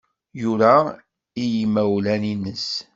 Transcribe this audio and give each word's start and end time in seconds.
Yura 0.41 0.73
i 1.43 1.43
yimawlan-nnes. 1.53 2.67